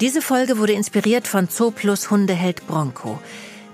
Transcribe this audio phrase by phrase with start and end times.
[0.00, 3.18] Diese Folge wurde inspiriert von Zooplus Hundeheld Bronco.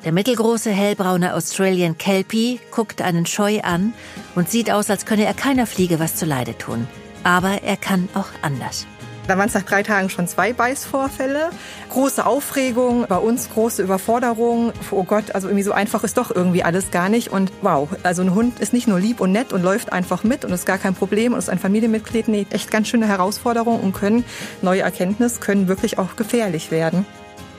[0.07, 3.93] Der mittelgroße hellbraune Australian Kelpie guckt einen Scheu an
[4.35, 6.89] und sieht aus, als könne er keiner Fliege was zuleide tun.
[7.25, 8.87] Aber er kann auch anders.
[9.27, 11.51] Da waren es nach drei Tagen schon zwei Beißvorfälle.
[11.89, 14.73] Große Aufregung, bei uns große Überforderung.
[14.91, 17.29] Oh Gott, also irgendwie so einfach ist doch irgendwie alles gar nicht.
[17.29, 20.45] Und wow, also ein Hund ist nicht nur lieb und nett und läuft einfach mit
[20.45, 22.29] und ist gar kein Problem und ist ein Familienmitglied.
[22.29, 24.25] Nee, echt ganz schöne Herausforderung und können,
[24.61, 27.07] neue Erkenntnis, können wirklich auch gefährlich werden.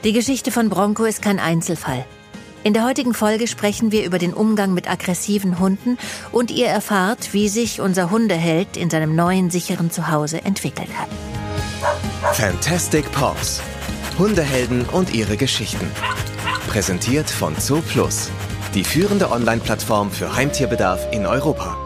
[0.04, 2.04] Die Geschichte von Bronco ist kein Einzelfall.
[2.62, 5.98] In der heutigen Folge sprechen wir über den Umgang mit aggressiven Hunden
[6.32, 11.08] und ihr erfahrt, wie sich unser Hundeheld in seinem neuen sicheren Zuhause entwickelt hat.
[12.32, 13.62] Fantastic Paws.
[14.18, 15.88] Hundehelden und ihre Geschichten.
[16.66, 18.30] Präsentiert von Zoo Plus,
[18.74, 21.76] die führende Online-Plattform für Heimtierbedarf in Europa.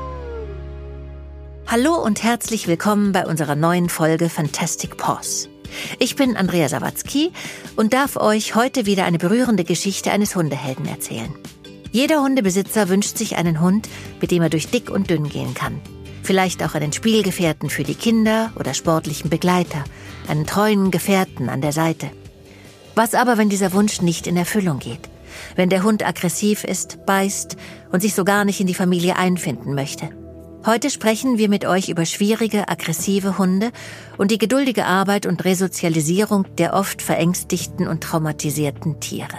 [1.66, 5.48] Hallo und herzlich willkommen bei unserer neuen Folge Fantastic Paws.
[5.98, 7.32] Ich bin Andrea Sawatzki
[7.76, 11.34] und darf euch heute wieder eine berührende Geschichte eines Hundehelden erzählen.
[11.92, 13.88] Jeder Hundebesitzer wünscht sich einen Hund,
[14.20, 15.80] mit dem er durch dick und dünn gehen kann.
[16.22, 19.84] Vielleicht auch einen Spielgefährten für die Kinder oder sportlichen Begleiter,
[20.28, 22.10] einen treuen Gefährten an der Seite.
[22.94, 25.08] Was aber, wenn dieser Wunsch nicht in Erfüllung geht?
[25.56, 27.56] Wenn der Hund aggressiv ist, beißt
[27.92, 30.10] und sich so gar nicht in die Familie einfinden möchte?
[30.66, 33.70] Heute sprechen wir mit euch über schwierige, aggressive Hunde
[34.18, 39.38] und die geduldige Arbeit und Resozialisierung der oft verängstigten und traumatisierten Tiere.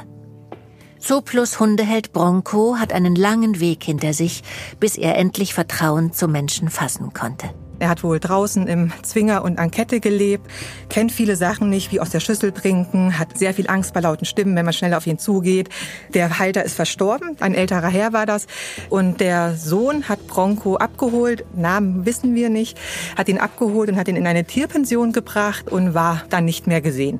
[1.01, 4.43] Zooplus Hundeheld Bronco hat einen langen Weg hinter sich,
[4.79, 7.49] bis er endlich Vertrauen zu Menschen fassen konnte.
[7.81, 10.45] Er hat wohl draußen im Zwinger und an Kette gelebt,
[10.87, 14.25] kennt viele Sachen nicht, wie aus der Schüssel trinken, hat sehr viel Angst bei lauten
[14.25, 15.69] Stimmen, wenn man schnell auf ihn zugeht.
[16.13, 18.45] Der Halter ist verstorben, ein älterer Herr war das.
[18.91, 22.77] Und der Sohn hat Bronco abgeholt, Namen wissen wir nicht,
[23.17, 26.81] hat ihn abgeholt und hat ihn in eine Tierpension gebracht und war dann nicht mehr
[26.81, 27.19] gesehen.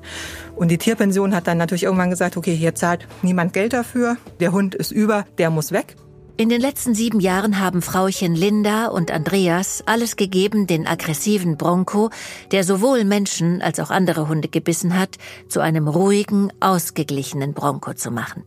[0.55, 4.51] Und die Tierpension hat dann natürlich irgendwann gesagt, okay, hier zahlt niemand Geld dafür, der
[4.51, 5.95] Hund ist über, der muss weg.
[6.41, 12.09] In den letzten sieben Jahren haben Frauchen Linda und Andreas alles gegeben, den aggressiven Bronco,
[12.49, 15.17] der sowohl Menschen als auch andere Hunde gebissen hat,
[15.47, 18.41] zu einem ruhigen, ausgeglichenen Bronco zu machen.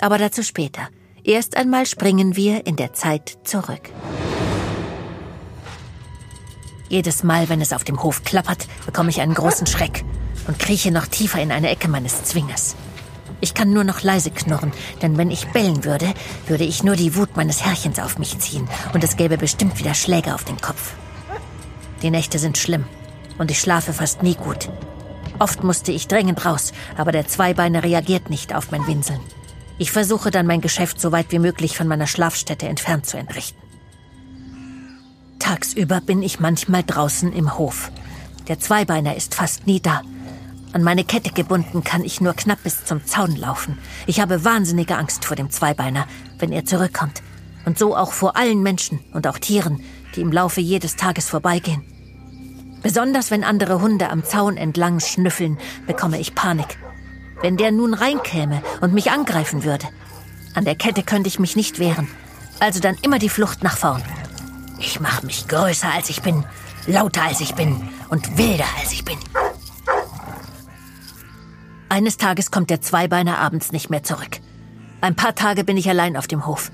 [0.00, 0.88] Aber dazu später.
[1.22, 3.82] Erst einmal springen wir in der Zeit zurück.
[6.88, 10.04] Jedes Mal, wenn es auf dem Hof klappert, bekomme ich einen großen Schreck
[10.48, 12.74] und krieche noch tiefer in eine Ecke meines Zwingers.
[13.40, 16.12] Ich kann nur noch leise knurren, denn wenn ich bellen würde,
[16.46, 19.94] würde ich nur die Wut meines Herrchens auf mich ziehen und es gäbe bestimmt wieder
[19.94, 20.94] Schläge auf den Kopf.
[22.02, 22.84] Die Nächte sind schlimm
[23.38, 24.68] und ich schlafe fast nie gut.
[25.38, 29.20] Oft musste ich dringend raus, aber der Zweibeiner reagiert nicht auf mein Winseln.
[29.78, 33.62] Ich versuche dann mein Geschäft so weit wie möglich von meiner Schlafstätte entfernt zu entrichten.
[35.38, 37.92] Tagsüber bin ich manchmal draußen im Hof.
[38.48, 40.02] Der Zweibeiner ist fast nie da.
[40.72, 43.78] An meine Kette gebunden kann ich nur knapp bis zum Zaun laufen.
[44.06, 46.06] Ich habe wahnsinnige Angst vor dem Zweibeiner,
[46.38, 47.22] wenn er zurückkommt.
[47.64, 49.82] Und so auch vor allen Menschen und auch Tieren,
[50.14, 51.84] die im Laufe jedes Tages vorbeigehen.
[52.82, 56.78] Besonders wenn andere Hunde am Zaun entlang schnüffeln, bekomme ich Panik.
[57.40, 59.86] Wenn der nun reinkäme und mich angreifen würde.
[60.54, 62.08] An der Kette könnte ich mich nicht wehren.
[62.60, 64.02] Also dann immer die Flucht nach vorn.
[64.78, 66.44] Ich mache mich größer als ich bin,
[66.86, 69.18] lauter als ich bin und wilder als ich bin.
[71.90, 74.40] Eines Tages kommt der Zweibeiner abends nicht mehr zurück.
[75.00, 76.70] Ein paar Tage bin ich allein auf dem Hof.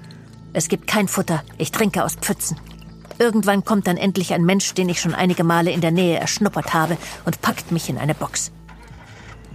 [0.53, 2.59] Es gibt kein Futter, ich trinke aus Pfützen.
[3.21, 6.75] Irgendwann kommt dann endlich ein Mensch, den ich schon einige Male in der Nähe erschnuppert
[6.75, 8.51] habe, und packt mich in eine Box.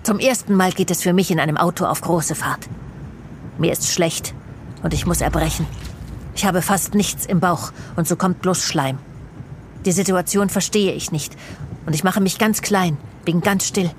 [0.03, 2.69] Zum ersten Mal geht es für mich in einem Auto auf große Fahrt.
[3.57, 4.33] Mir ist schlecht
[4.81, 5.65] und ich muss erbrechen.
[6.35, 8.97] Ich habe fast nichts im Bauch und so kommt bloß Schleim.
[9.85, 11.35] Die Situation verstehe ich nicht
[11.85, 12.95] und ich mache mich ganz klein,
[13.25, 13.91] bin ganz still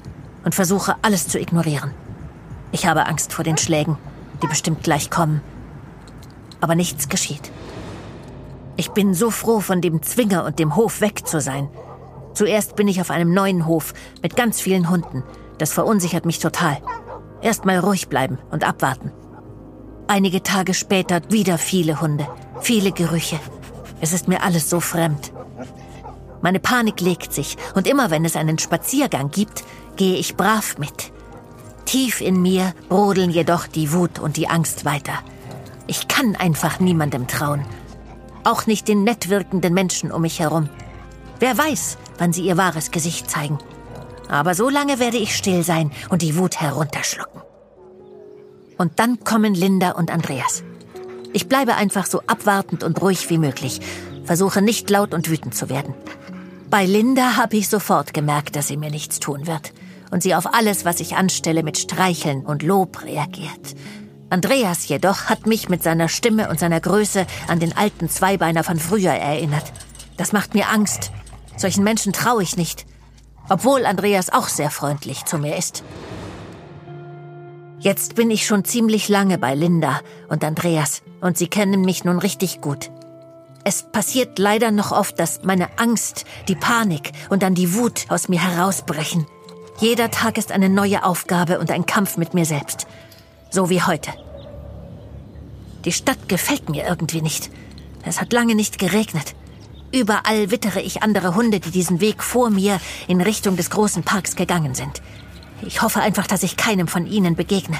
[0.44, 1.92] und versuche alles zu ignorieren.
[2.72, 3.96] Ich habe Angst vor den Schlägen,
[4.42, 5.40] die bestimmt gleich kommen.
[6.60, 7.50] Aber nichts geschieht.
[8.76, 11.68] Ich bin so froh, von dem Zwinger und dem Hof weg zu sein.
[12.32, 13.92] Zuerst bin ich auf einem neuen Hof
[14.22, 15.24] mit ganz vielen Hunden.
[15.58, 16.78] Das verunsichert mich total.
[17.42, 19.12] Erstmal ruhig bleiben und abwarten.
[20.06, 22.26] Einige Tage später wieder viele Hunde,
[22.60, 23.38] viele Gerüche.
[24.00, 25.32] Es ist mir alles so fremd.
[26.42, 29.65] Meine Panik legt sich und immer wenn es einen Spaziergang gibt,
[29.97, 31.13] gehe ich brav mit.
[31.84, 35.15] Tief in mir brodeln jedoch die Wut und die Angst weiter.
[35.87, 37.65] Ich kann einfach niemandem trauen.
[38.45, 40.69] Auch nicht den nett wirkenden Menschen um mich herum.
[41.41, 43.59] Wer weiß, wann sie ihr wahres Gesicht zeigen.
[44.28, 47.42] Aber so lange werde ich still sein und die Wut herunterschlucken.
[48.78, 50.63] Und dann kommen Linda und Andreas.
[51.33, 53.81] Ich bleibe einfach so abwartend und ruhig wie möglich,
[54.25, 55.95] versuche nicht laut und wütend zu werden.
[56.70, 59.72] Bei Linda habe ich sofort gemerkt, dass sie mir nichts tun wird.
[60.12, 63.76] und sie auf alles, was ich anstelle, mit Streicheln und Lob reagiert.
[64.28, 68.78] Andreas jedoch hat mich mit seiner Stimme und seiner Größe an den alten Zweibeiner von
[68.78, 69.72] früher erinnert.
[70.16, 71.12] Das macht mir Angst.
[71.56, 72.86] Solchen Menschen traue ich nicht.
[73.48, 75.82] Obwohl Andreas auch sehr freundlich zu mir ist.
[77.78, 82.18] Jetzt bin ich schon ziemlich lange bei Linda und Andreas und sie kennen mich nun
[82.18, 82.90] richtig gut.
[83.65, 88.28] Es passiert leider noch oft, dass meine Angst, die Panik und dann die Wut aus
[88.28, 89.27] mir herausbrechen.
[89.78, 92.86] Jeder Tag ist eine neue Aufgabe und ein Kampf mit mir selbst.
[93.51, 94.12] So wie heute.
[95.84, 97.51] Die Stadt gefällt mir irgendwie nicht.
[98.04, 99.34] Es hat lange nicht geregnet.
[99.92, 104.36] Überall wittere ich andere Hunde, die diesen Weg vor mir in Richtung des großen Parks
[104.36, 105.03] gegangen sind.
[105.63, 107.78] Ich hoffe einfach, dass ich keinem von ihnen begegne.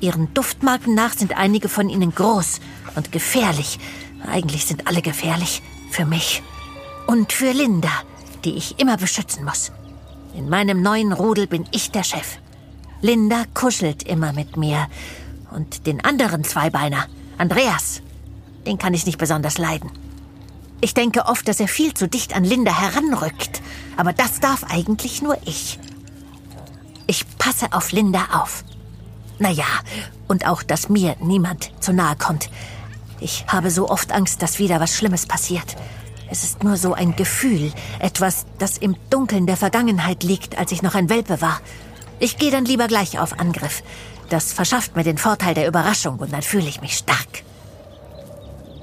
[0.00, 2.60] Ihren Duftmarken nach sind einige von ihnen groß
[2.94, 3.78] und gefährlich.
[4.26, 5.62] Eigentlich sind alle gefährlich.
[5.90, 6.42] Für mich.
[7.06, 7.90] Und für Linda,
[8.44, 9.72] die ich immer beschützen muss.
[10.34, 12.38] In meinem neuen Rudel bin ich der Chef.
[13.00, 14.86] Linda kuschelt immer mit mir.
[15.50, 17.06] Und den anderen Zweibeiner,
[17.38, 18.02] Andreas,
[18.66, 19.90] den kann ich nicht besonders leiden.
[20.80, 23.62] Ich denke oft, dass er viel zu dicht an Linda heranrückt.
[23.96, 25.78] Aber das darf eigentlich nur ich.
[27.06, 28.64] Ich passe auf Linda auf.
[29.38, 29.64] Naja,
[30.28, 32.50] und auch, dass mir niemand zu nahe kommt.
[33.20, 35.76] Ich habe so oft Angst, dass wieder was Schlimmes passiert.
[36.30, 40.82] Es ist nur so ein Gefühl, etwas, das im Dunkeln der Vergangenheit liegt, als ich
[40.82, 41.60] noch ein Welpe war.
[42.18, 43.82] Ich gehe dann lieber gleich auf Angriff.
[44.28, 47.44] Das verschafft mir den Vorteil der Überraschung und dann fühle ich mich stark.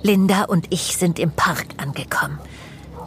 [0.01, 2.39] Linda und ich sind im Park angekommen.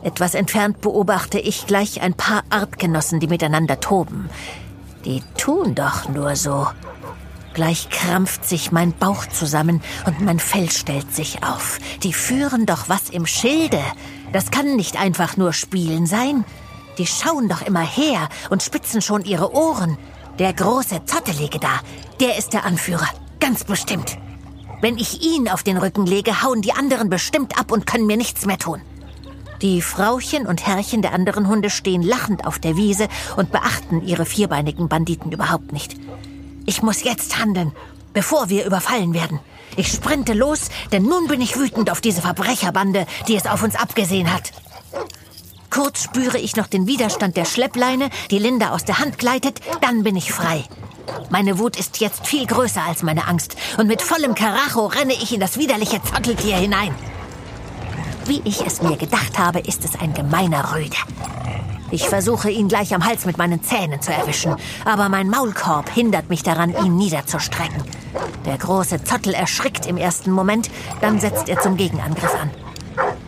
[0.03, 4.31] Etwas entfernt beobachte ich gleich ein paar Artgenossen, die miteinander toben.
[5.05, 6.69] Die tun doch nur so.
[7.59, 11.81] Gleich krampft sich mein Bauch zusammen und mein Fell stellt sich auf.
[12.05, 13.81] Die führen doch was im Schilde.
[14.33, 16.45] Das kann nicht einfach nur Spielen sein.
[16.99, 19.99] Die schauen doch immer her und spitzen schon ihre Ohren.
[20.39, 21.81] Der große Zottelige da,
[22.21, 23.09] der ist der Anführer.
[23.41, 24.19] Ganz bestimmt.
[24.81, 28.17] Wenn ich ihn auf den Rücken lege, hauen die anderen bestimmt ab und können mir
[28.17, 28.81] nichts mehr tun.
[29.63, 34.27] Die Frauchen und Herrchen der anderen Hunde stehen lachend auf der Wiese und beachten ihre
[34.27, 35.97] vierbeinigen Banditen überhaupt nicht.
[36.69, 37.73] Ich muss jetzt handeln,
[38.13, 39.41] bevor wir überfallen werden.
[39.77, 43.75] Ich sprinte los, denn nun bin ich wütend auf diese Verbrecherbande, die es auf uns
[43.75, 44.53] abgesehen hat.
[45.71, 50.03] Kurz spüre ich noch den Widerstand der Schleppleine, die Linda aus der Hand gleitet, dann
[50.03, 50.63] bin ich frei.
[51.31, 55.33] Meine Wut ist jetzt viel größer als meine Angst und mit vollem Karacho renne ich
[55.33, 56.95] in das widerliche Zotteltier hinein.
[58.27, 60.99] Wie ich es mir gedacht habe, ist es ein gemeiner Rüde.
[61.91, 64.55] Ich versuche, ihn gleich am Hals mit meinen Zähnen zu erwischen,
[64.85, 67.83] aber mein Maulkorb hindert mich daran, ihn niederzustrecken.
[68.45, 70.71] Der große Zottel erschrickt im ersten Moment,
[71.01, 72.51] dann setzt er zum Gegenangriff an.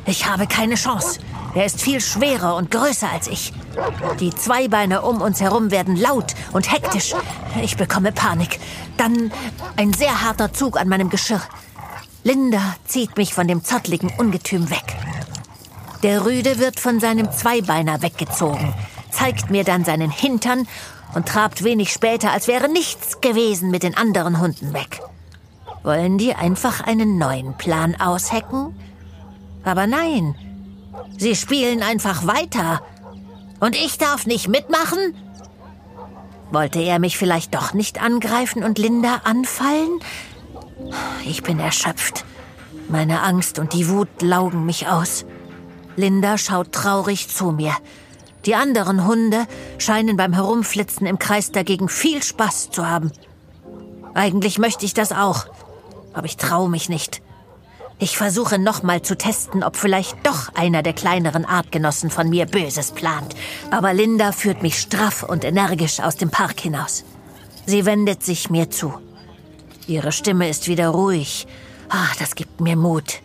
[0.05, 1.21] Ich habe keine Chance.
[1.55, 3.53] Er ist viel schwerer und größer als ich.
[4.21, 7.15] Die Zweibeine um uns herum werden laut und hektisch.
[7.63, 8.61] Ich bekomme Panik.
[8.97, 9.33] Dann
[9.77, 11.43] ein sehr harter Zug an meinem Geschirr.
[12.23, 14.97] Linda zieht mich von dem zottligen Ungetüm weg.
[16.03, 18.73] Der Rüde wird von seinem Zweibeiner weggezogen,
[19.11, 20.67] zeigt mir dann seinen Hintern
[21.15, 25.01] und trabt wenig später, als wäre nichts gewesen, mit den anderen Hunden weg.
[25.83, 28.75] Wollen die einfach einen neuen Plan aushecken?
[29.63, 30.35] Aber nein,
[31.19, 32.81] Sie spielen einfach weiter.
[33.61, 35.15] Und ich darf nicht mitmachen?
[36.51, 40.01] Wollte er mich vielleicht doch nicht angreifen und Linda anfallen?
[41.25, 42.25] Ich bin erschöpft.
[42.89, 45.27] Meine Angst und die Wut laugen mich aus.
[45.97, 47.75] Linda schaut traurig zu mir.
[48.47, 49.47] Die anderen Hunde
[49.79, 53.13] scheinen beim Herumflitzen im Kreis dagegen viel Spaß zu haben.
[54.15, 55.47] Eigentlich möchte ich das auch,
[56.15, 57.23] aber ich traue mich nicht.
[58.03, 62.93] Ich versuche nochmal zu testen, ob vielleicht doch einer der kleineren Artgenossen von mir Böses
[62.93, 63.35] plant.
[63.71, 67.05] Aber Linda führt mich straff und energisch aus dem Park hinaus.
[67.67, 68.95] Sie wendet sich mir zu.
[69.87, 71.47] Ihre Stimme ist wieder ruhig.
[71.91, 73.21] Ach, das gibt mir Mut.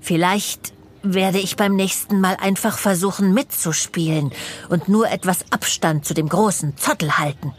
[0.00, 0.72] Vielleicht
[1.14, 4.32] werde ich beim nächsten Mal einfach versuchen mitzuspielen
[4.68, 7.52] und nur etwas Abstand zu dem großen Zottel halten.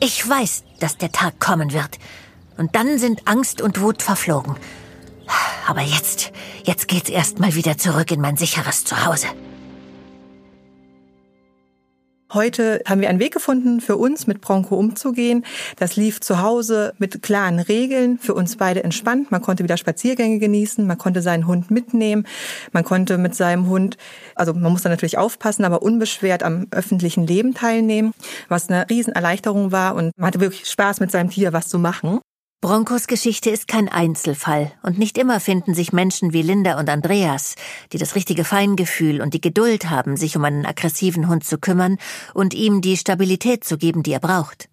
[0.00, 1.98] Ich weiß, dass der Tag kommen wird.
[2.56, 4.56] Und dann sind Angst und Wut verflogen.
[5.66, 6.32] Aber jetzt,
[6.64, 9.26] jetzt geht's erstmal wieder zurück in mein sicheres Zuhause.
[12.34, 15.46] Heute haben wir einen Weg gefunden, für uns mit Bronco umzugehen.
[15.76, 19.30] Das lief zu Hause mit klaren Regeln, für uns beide entspannt.
[19.30, 22.26] Man konnte wieder Spaziergänge genießen, man konnte seinen Hund mitnehmen,
[22.72, 23.96] man konnte mit seinem Hund,
[24.34, 28.12] also man muss da natürlich aufpassen, aber unbeschwert am öffentlichen Leben teilnehmen,
[28.50, 32.20] was eine Riesenerleichterung war und man hatte wirklich Spaß mit seinem Tier was zu machen.
[32.60, 37.54] Broncos Geschichte ist kein Einzelfall und nicht immer finden sich Menschen wie Linda und Andreas,
[37.92, 41.98] die das richtige Feingefühl und die Geduld haben, sich um einen aggressiven Hund zu kümmern
[42.34, 44.68] und ihm die Stabilität zu geben, die er braucht.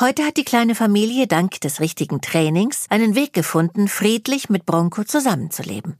[0.00, 5.02] Heute hat die kleine Familie dank des richtigen Trainings einen Weg gefunden, friedlich mit Bronco
[5.02, 5.98] zusammenzuleben.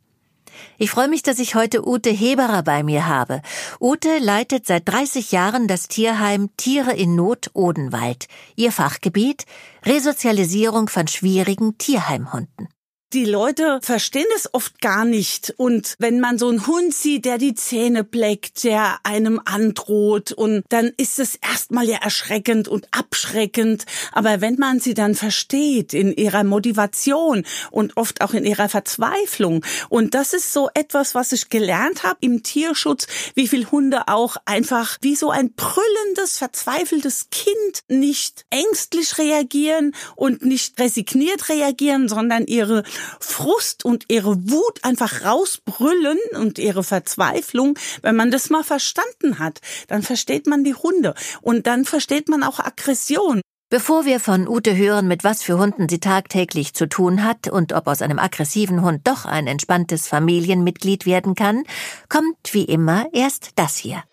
[0.78, 3.42] Ich freue mich, dass ich heute Ute Heberer bei mir habe.
[3.80, 8.26] Ute leitet seit 30 Jahren das Tierheim Tiere in Not Odenwald.
[8.54, 9.44] Ihr Fachgebiet
[9.84, 12.68] Resozialisierung von schwierigen Tierheimhunden
[13.16, 15.54] die Leute verstehen es oft gar nicht.
[15.56, 20.64] Und wenn man so einen Hund sieht, der die Zähne bleckt, der einem androht, und
[20.68, 23.86] dann ist es erstmal ja erschreckend und abschreckend.
[24.12, 29.64] Aber wenn man sie dann versteht in ihrer Motivation und oft auch in ihrer Verzweiflung,
[29.88, 34.36] und das ist so etwas, was ich gelernt habe im Tierschutz, wie viel Hunde auch
[34.44, 42.44] einfach wie so ein brüllendes, verzweifeltes Kind nicht ängstlich reagieren und nicht resigniert reagieren, sondern
[42.44, 42.82] ihre
[43.20, 49.60] Frust und ihre Wut einfach rausbrüllen und ihre Verzweiflung, wenn man das mal verstanden hat,
[49.88, 53.40] dann versteht man die Hunde und dann versteht man auch Aggression.
[53.68, 57.72] Bevor wir von Ute hören, mit was für Hunden sie tagtäglich zu tun hat und
[57.72, 61.64] ob aus einem aggressiven Hund doch ein entspanntes Familienmitglied werden kann,
[62.08, 64.04] kommt wie immer erst das hier.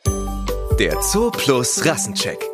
[0.79, 2.52] Der Zoo Plus Rassencheck.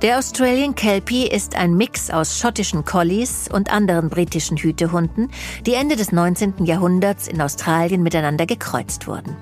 [0.00, 5.28] Der Australian Kelpie ist ein Mix aus schottischen Collies und anderen britischen Hütehunden,
[5.66, 6.64] die Ende des 19.
[6.64, 9.36] Jahrhunderts in Australien miteinander gekreuzt wurden.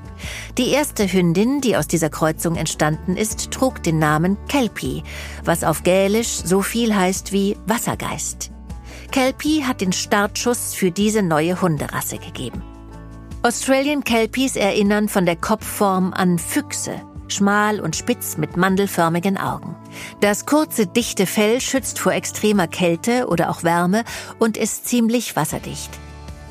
[0.56, 5.02] Die erste Hündin, die aus dieser Kreuzung entstanden ist, trug den Namen Kelpie,
[5.44, 8.50] was auf Gälisch so viel heißt wie Wassergeist.
[9.10, 12.62] Kelpie hat den Startschuss für diese neue Hunderasse gegeben.
[13.42, 19.76] Australian Kelpies erinnern von der Kopfform an Füchse, schmal und spitz mit mandelförmigen Augen.
[20.20, 24.04] Das kurze, dichte Fell schützt vor extremer Kälte oder auch Wärme
[24.38, 25.90] und ist ziemlich wasserdicht.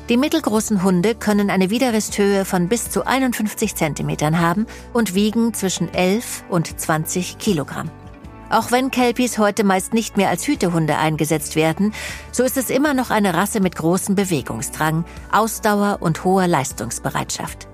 [0.08, 5.92] Die mittelgroßen Hunde können eine Widerristhöhe von bis zu 51 Zentimetern haben und wiegen zwischen
[5.92, 7.90] 11 und 20 Kilogramm.
[8.48, 11.92] Auch wenn Kelpies heute meist nicht mehr als Hütehunde eingesetzt werden,
[12.30, 17.66] so ist es immer noch eine Rasse mit großem Bewegungsdrang, Ausdauer und hoher Leistungsbereitschaft.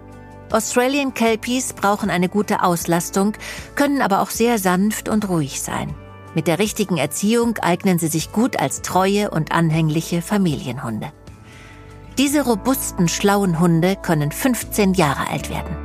[0.52, 3.32] Australian Kelpies brauchen eine gute Auslastung,
[3.74, 5.94] können aber auch sehr sanft und ruhig sein.
[6.34, 11.12] Mit der richtigen Erziehung eignen sie sich gut als treue und anhängliche Familienhunde.
[12.18, 15.76] Diese robusten, schlauen Hunde können 15 Jahre alt werden.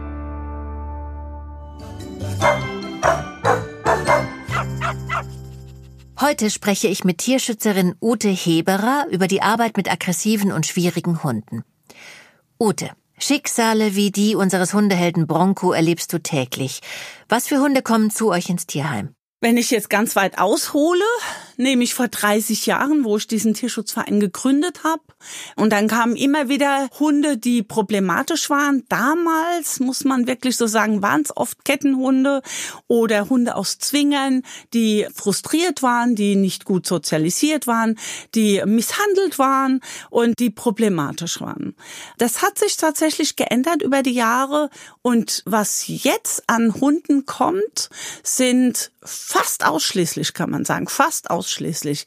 [6.20, 11.64] Heute spreche ich mit Tierschützerin Ute Heberer über die Arbeit mit aggressiven und schwierigen Hunden.
[12.60, 16.82] Ute, Schicksale wie die unseres Hundehelden Bronco erlebst du täglich.
[17.28, 19.16] Was für Hunde kommen zu euch ins Tierheim?
[19.42, 21.04] Wenn ich jetzt ganz weit aushole,
[21.58, 25.02] nämlich vor 30 Jahren, wo ich diesen Tierschutzverein gegründet habe.
[25.56, 28.84] Und dann kamen immer wieder Hunde, die problematisch waren.
[28.88, 32.42] Damals, muss man wirklich so sagen, waren es oft Kettenhunde
[32.88, 37.98] oder Hunde aus Zwingern, die frustriert waren, die nicht gut sozialisiert waren,
[38.36, 41.76] die misshandelt waren und die problematisch waren.
[42.18, 44.70] Das hat sich tatsächlich geändert über die Jahre.
[45.02, 47.90] Und was jetzt an Hunden kommt,
[48.24, 52.06] sind fast ausschließlich, kann man sagen, fast ausschließlich ausschließlich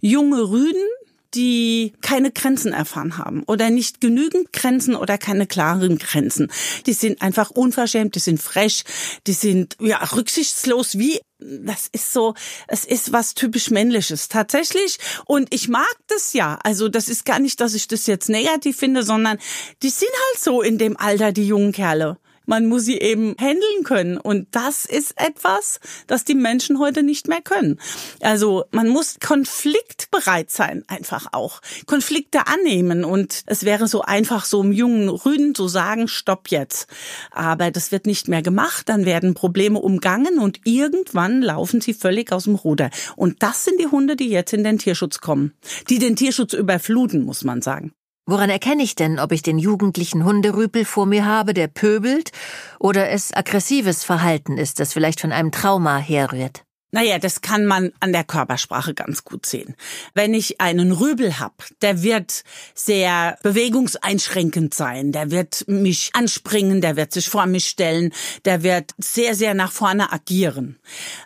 [0.00, 0.86] junge Rüden,
[1.34, 6.52] die keine Grenzen erfahren haben oder nicht genügend Grenzen oder keine klaren Grenzen.
[6.84, 8.84] Die sind einfach unverschämt, die sind frech,
[9.26, 12.34] die sind ja rücksichtslos wie das ist so,
[12.68, 16.58] es ist was typisch männliches tatsächlich und ich mag das ja.
[16.62, 19.38] Also das ist gar nicht, dass ich das jetzt negativ finde, sondern
[19.82, 22.18] die sind halt so in dem Alter die jungen Kerle.
[22.52, 24.18] Man muss sie eben handeln können.
[24.18, 27.80] Und das ist etwas, das die Menschen heute nicht mehr können.
[28.20, 31.62] Also man muss konfliktbereit sein, einfach auch.
[31.86, 33.06] Konflikte annehmen.
[33.06, 36.88] Und es wäre so einfach, so einem jungen Rüden zu sagen, stopp jetzt.
[37.30, 38.86] Aber das wird nicht mehr gemacht.
[38.90, 42.90] Dann werden Probleme umgangen und irgendwann laufen sie völlig aus dem Ruder.
[43.16, 45.54] Und das sind die Hunde, die jetzt in den Tierschutz kommen.
[45.88, 47.94] Die den Tierschutz überfluten, muss man sagen.
[48.24, 52.30] Woran erkenne ich denn, ob ich den jugendlichen Hunderüpel vor mir habe, der pöbelt,
[52.78, 56.64] oder es aggressives Verhalten ist, das vielleicht von einem Trauma herrührt?
[56.94, 59.76] Naja, das kann man an der Körpersprache ganz gut sehen.
[60.12, 62.44] Wenn ich einen Rübel hab, der wird
[62.74, 68.12] sehr bewegungseinschränkend sein, der wird mich anspringen, der wird sich vor mich stellen,
[68.44, 70.78] der wird sehr, sehr nach vorne agieren.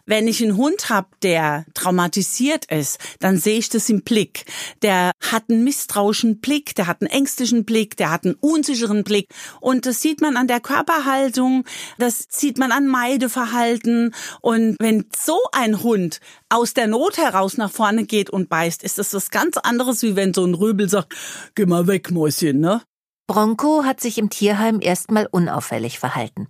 [0.04, 4.44] Wenn ich einen Hund hab, der traumatisiert ist, dann sehe ich das im Blick.
[4.82, 9.26] Der hat einen misstrauischen Blick, der hat einen ängstlichen Blick, der hat einen unsicheren Blick.
[9.60, 11.64] Und das sieht man an der Körperhaltung,
[11.98, 14.14] das sieht man an Meideverhalten.
[14.40, 18.98] Und wenn so ein Hund aus der Not heraus nach vorne geht und beißt, ist
[18.98, 21.14] das was ganz anderes, wie wenn so ein Röbel sagt,
[21.54, 22.82] geh mal weg, Mäuschen, ne?
[23.26, 26.46] Bronco hat sich im Tierheim erstmal unauffällig verhalten.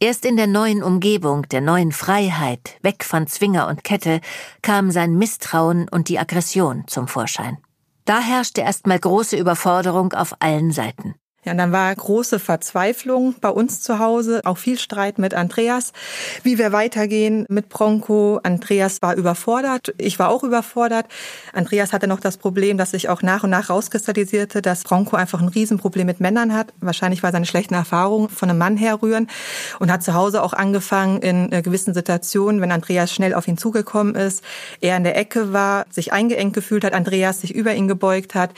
[0.00, 4.20] Erst in der neuen Umgebung, der neuen Freiheit, weg von Zwinger und Kette,
[4.62, 7.58] kam sein Misstrauen und die Aggression zum Vorschein.
[8.06, 11.14] Da herrschte erstmal große Überforderung auf allen Seiten.
[11.44, 15.92] Ja, und dann war große Verzweiflung bei uns zu Hause, auch viel Streit mit Andreas,
[16.42, 18.40] wie wir weitergehen mit Bronco.
[18.42, 21.06] Andreas war überfordert, ich war auch überfordert.
[21.52, 25.40] Andreas hatte noch das Problem, dass sich auch nach und nach rauskristallisierte, dass Bronco einfach
[25.40, 26.74] ein Riesenproblem mit Männern hat.
[26.80, 29.28] Wahrscheinlich war seine schlechten Erfahrungen von einem Mann herrühren
[29.78, 33.58] und hat zu Hause auch angefangen in äh, gewissen Situationen, wenn Andreas schnell auf ihn
[33.58, 34.42] zugekommen ist,
[34.80, 38.50] er in der Ecke war, sich eingeengt gefühlt hat, Andreas sich über ihn gebeugt hat,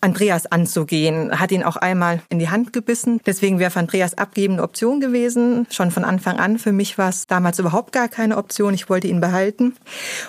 [0.00, 3.20] Andreas anzugehen, hat ihn auch einmal in die Hand gebissen.
[3.26, 6.58] Deswegen wäre Andreas abgeben eine Option gewesen, schon von Anfang an.
[6.58, 8.74] Für mich war es damals überhaupt gar keine Option.
[8.74, 9.74] Ich wollte ihn behalten.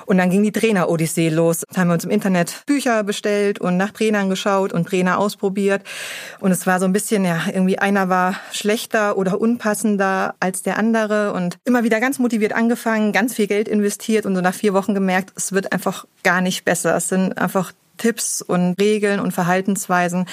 [0.06, 1.64] Und dann ging die Trainer-Odyssee los.
[1.72, 5.84] Da haben wir uns im Internet Bücher bestellt und nach Trainern geschaut und Trainer ausprobiert.
[6.40, 10.78] Und es war so ein bisschen, ja, irgendwie einer war schlechter oder unpassender als der
[10.78, 14.74] andere und immer wieder ganz motiviert angefangen, ganz viel Geld investiert und so nach vier
[14.74, 16.96] Wochen gemerkt, es wird einfach gar nicht besser.
[16.96, 20.26] Es sind einfach Tipps und Regeln und Verhaltensweisen,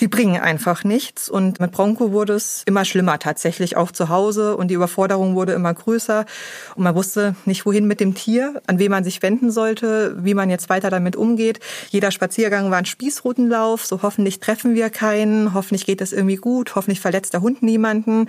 [0.00, 1.28] die bringen einfach nichts.
[1.28, 4.56] Und mit Bronco wurde es immer schlimmer tatsächlich, auch zu Hause.
[4.56, 6.26] Und die Überforderung wurde immer größer.
[6.74, 10.34] Und man wusste nicht, wohin mit dem Tier, an wen man sich wenden sollte, wie
[10.34, 11.60] man jetzt weiter damit umgeht.
[11.90, 13.86] Jeder Spaziergang war ein Spießrutenlauf.
[13.86, 15.54] So hoffentlich treffen wir keinen.
[15.54, 16.76] Hoffentlich geht es irgendwie gut.
[16.76, 18.28] Hoffentlich verletzt der Hund niemanden.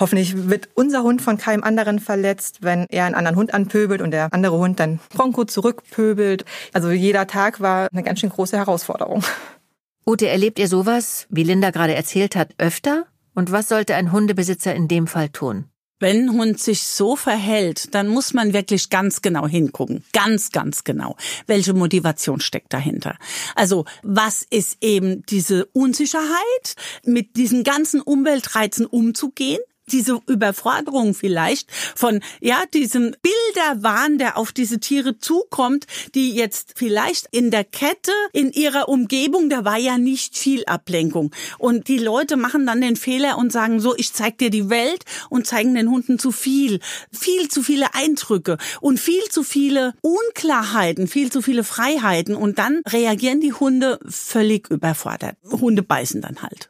[0.00, 4.10] Hoffentlich wird unser Hund von keinem anderen verletzt, wenn er einen anderen Hund anpöbelt und
[4.10, 6.44] der andere Hund dann Bronco zurückpöbelt.
[6.72, 9.22] Also jeder Tag war eine ganz ganz schön große Herausforderung.
[10.06, 13.06] Ute, erlebt ihr sowas, wie Linda gerade erzählt hat, öfter?
[13.34, 15.66] Und was sollte ein Hundebesitzer in dem Fall tun?
[15.98, 20.04] Wenn ein Hund sich so verhält, dann muss man wirklich ganz genau hingucken.
[20.12, 21.16] Ganz, ganz genau.
[21.46, 23.16] Welche Motivation steckt dahinter?
[23.54, 29.60] Also, was ist eben diese Unsicherheit, mit diesen ganzen Umweltreizen umzugehen?
[29.90, 37.28] Diese Überforderung vielleicht von, ja, diesem Bilderwahn, der auf diese Tiere zukommt, die jetzt vielleicht
[37.30, 41.32] in der Kette, in ihrer Umgebung, da war ja nicht viel Ablenkung.
[41.58, 45.04] Und die Leute machen dann den Fehler und sagen so, ich zeig dir die Welt
[45.30, 46.80] und zeigen den Hunden zu viel.
[47.12, 52.82] Viel zu viele Eindrücke und viel zu viele Unklarheiten, viel zu viele Freiheiten und dann
[52.88, 55.36] reagieren die Hunde völlig überfordert.
[55.50, 56.68] Hunde beißen dann halt.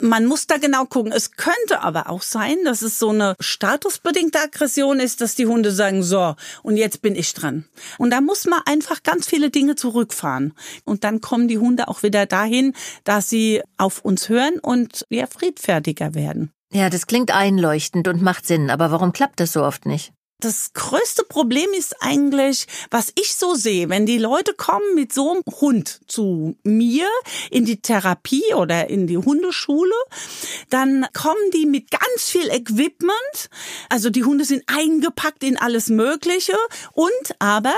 [0.00, 1.12] Man muss da genau gucken.
[1.12, 5.70] Es könnte aber auch sein, dass es so eine statusbedingte Aggression ist, dass die Hunde
[5.70, 7.64] sagen, so, und jetzt bin ich dran.
[7.98, 10.54] Und da muss man einfach ganz viele Dinge zurückfahren.
[10.84, 15.26] Und dann kommen die Hunde auch wieder dahin, dass sie auf uns hören und ja,
[15.26, 16.50] friedfertiger werden.
[16.72, 20.12] Ja, das klingt einleuchtend und macht Sinn, aber warum klappt das so oft nicht?
[20.44, 25.30] Das größte Problem ist eigentlich, was ich so sehe, wenn die Leute kommen mit so
[25.30, 27.08] einem Hund zu mir
[27.50, 29.94] in die Therapie oder in die Hundeschule,
[30.68, 33.48] dann kommen die mit ganz viel Equipment.
[33.88, 36.58] Also die Hunde sind eingepackt in alles Mögliche
[36.92, 37.72] und aber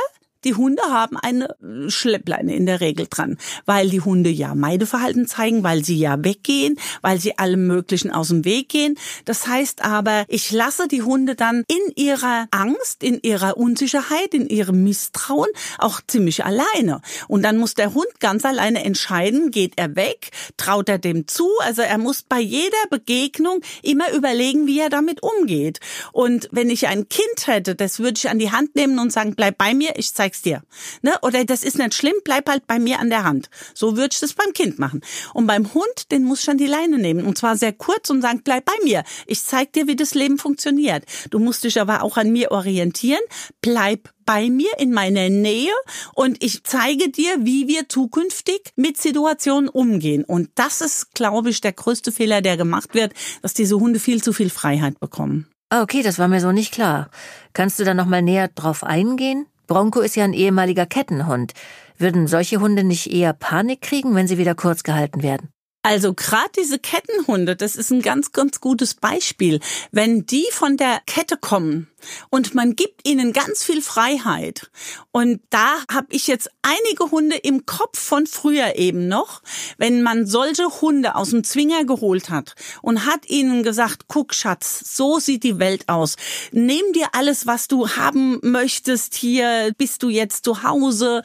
[0.47, 1.57] die Hunde haben eine
[1.89, 6.79] Schleppleine in der Regel dran, weil die Hunde ja Meideverhalten zeigen, weil sie ja weggehen,
[7.03, 8.97] weil sie allem Möglichen aus dem Weg gehen.
[9.25, 14.49] Das heißt aber, ich lasse die Hunde dann in ihrer Angst, in ihrer Unsicherheit, in
[14.49, 17.01] ihrem Misstrauen auch ziemlich alleine.
[17.27, 21.49] Und dann muss der Hund ganz alleine entscheiden, geht er weg, traut er dem zu.
[21.63, 25.81] Also er muss bei jeder Begegnung immer überlegen, wie er damit umgeht.
[26.13, 29.35] Und wenn ich ein Kind hätte, das würde ich an die Hand nehmen und sagen,
[29.35, 30.63] bleib bei mir, ich zeig's dir.
[31.03, 31.15] Ne?
[31.23, 33.49] Oder das ist nicht schlimm, bleib halt bei mir an der Hand.
[33.75, 35.01] So würde ich das beim Kind machen.
[35.35, 37.27] Und beim Hund, den muss ich an die Leine nehmen.
[37.27, 39.05] Und zwar sehr kurz und sagen, bleib bei mir.
[39.27, 41.05] Ich zeig dir, wie das Leben funktioniert.
[41.31, 43.21] Du musst dich aber auch an mir orientieren.
[43.61, 45.73] Bleib bei mir in meiner Nähe
[46.15, 50.25] und ich zeige dir, wie wir zukünftig mit Situationen umgehen.
[50.25, 54.21] Und das ist, glaube ich, der größte Fehler, der gemacht wird, dass diese Hunde viel
[54.21, 55.47] zu viel Freiheit bekommen.
[55.71, 57.11] Okay, das war mir so nicht klar.
[57.53, 59.47] Kannst du da noch mal näher drauf eingehen?
[59.67, 61.53] Bronco ist ja ein ehemaliger Kettenhund.
[61.99, 65.51] Würden solche Hunde nicht eher Panik kriegen, wenn sie wieder kurz gehalten werden?
[65.83, 69.61] Also gerade diese Kettenhunde, das ist ein ganz, ganz gutes Beispiel.
[69.93, 71.87] Wenn die von der Kette kommen
[72.31, 74.71] und man gibt ihnen ganz viel Freiheit.
[75.13, 79.43] Und da habe ich jetzt einige Hunde im Kopf von früher eben noch,
[79.79, 84.97] wenn man solche Hunde aus dem Zwinger geholt hat und hat ihnen gesagt, guck Schatz,
[84.97, 86.17] so sieht die Welt aus.
[86.53, 91.23] Nimm dir alles, was du haben möchtest hier, bist du jetzt zu Hause,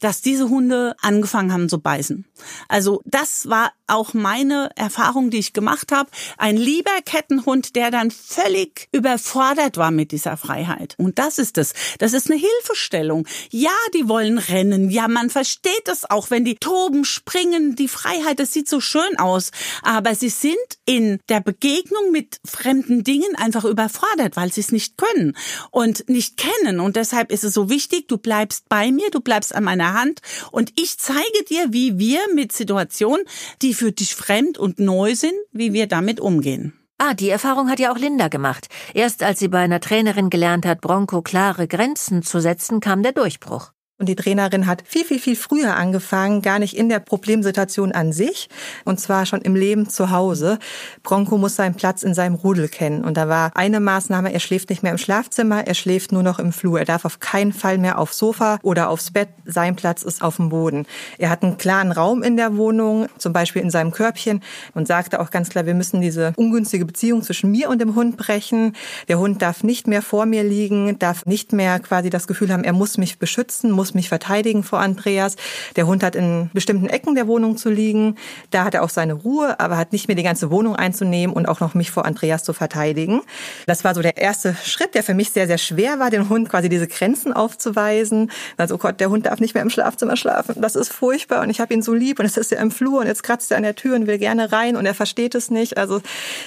[0.00, 2.24] dass diese Hunde angefangen haben zu beißen.
[2.68, 6.10] Also das war auch meine Erfahrung, die ich gemacht habe.
[6.38, 10.94] Ein lieber Kettenhund, der dann völlig überfordert war mit mit dieser Freiheit.
[10.98, 11.72] Und das ist es.
[11.98, 13.26] Das ist eine Hilfestellung.
[13.50, 14.88] Ja, die wollen rennen.
[14.88, 17.74] Ja, man versteht es auch, wenn die toben, springen.
[17.74, 19.50] Die Freiheit, das sieht so schön aus.
[19.82, 24.96] Aber sie sind in der Begegnung mit fremden Dingen einfach überfordert, weil sie es nicht
[24.96, 25.36] können
[25.72, 26.78] und nicht kennen.
[26.78, 30.20] Und deshalb ist es so wichtig, du bleibst bei mir, du bleibst an meiner Hand
[30.52, 33.26] und ich zeige dir, wie wir mit Situationen,
[33.60, 36.85] die für dich fremd und neu sind, wie wir damit umgehen.
[36.98, 38.68] Ah, die Erfahrung hat ja auch Linda gemacht.
[38.94, 43.12] Erst als sie bei einer Trainerin gelernt hat, Bronco klare Grenzen zu setzen, kam der
[43.12, 43.72] Durchbruch.
[43.98, 48.12] Und die Trainerin hat viel, viel, viel früher angefangen, gar nicht in der Problemsituation an
[48.12, 48.50] sich,
[48.84, 50.58] und zwar schon im Leben zu Hause.
[51.02, 53.04] Bronco muss seinen Platz in seinem Rudel kennen.
[53.04, 56.38] Und da war eine Maßnahme, er schläft nicht mehr im Schlafzimmer, er schläft nur noch
[56.38, 56.78] im Flur.
[56.78, 59.30] Er darf auf keinen Fall mehr aufs Sofa oder aufs Bett.
[59.46, 60.84] Sein Platz ist auf dem Boden.
[61.16, 64.42] Er hat einen klaren Raum in der Wohnung, zum Beispiel in seinem Körbchen,
[64.74, 68.18] und sagte auch ganz klar, wir müssen diese ungünstige Beziehung zwischen mir und dem Hund
[68.18, 68.74] brechen.
[69.08, 72.62] Der Hund darf nicht mehr vor mir liegen, darf nicht mehr quasi das Gefühl haben,
[72.62, 75.36] er muss mich beschützen, muss muss mich verteidigen vor Andreas.
[75.76, 78.16] Der Hund hat in bestimmten Ecken der Wohnung zu liegen.
[78.50, 81.46] Da hat er auch seine Ruhe, aber hat nicht mehr die ganze Wohnung einzunehmen und
[81.46, 83.20] auch noch mich vor Andreas zu verteidigen.
[83.66, 86.48] Das war so der erste Schritt, der für mich sehr, sehr schwer war, den Hund
[86.48, 88.32] quasi diese Grenzen aufzuweisen.
[88.56, 90.60] Also, oh Gott, der Hund darf nicht mehr im Schlafzimmer schlafen.
[90.60, 93.02] Das ist furchtbar und ich habe ihn so lieb und es ist ja im Flur
[93.02, 95.48] und jetzt kratzt er an der Tür und will gerne rein und er versteht es
[95.48, 95.78] nicht.
[95.78, 96.00] Also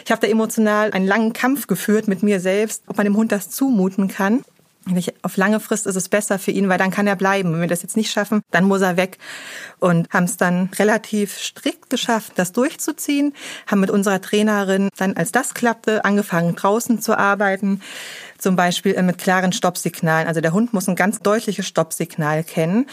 [0.03, 3.31] ich habe da emotional einen langen Kampf geführt mit mir selbst, ob man dem Hund
[3.31, 4.43] das zumuten kann
[5.21, 7.53] auf lange Frist ist es besser für ihn, weil dann kann er bleiben.
[7.53, 9.17] Wenn wir das jetzt nicht schaffen, dann muss er weg.
[9.79, 13.33] Und haben es dann relativ strikt geschafft, das durchzuziehen.
[13.67, 17.81] Haben mit unserer Trainerin dann, als das klappte, angefangen draußen zu arbeiten.
[18.37, 20.27] Zum Beispiel mit klaren Stoppsignalen.
[20.27, 22.85] Also der Hund muss ein ganz deutliches Stoppsignal kennen.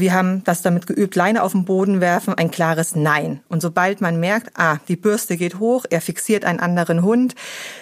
[0.00, 3.40] Wir haben das damit geübt, Leine auf den Boden werfen, ein klares Nein.
[3.48, 7.34] Und sobald man merkt, ah, die Bürste geht hoch, er fixiert einen anderen Hund,